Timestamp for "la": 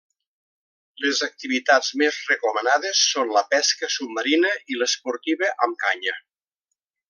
3.37-3.45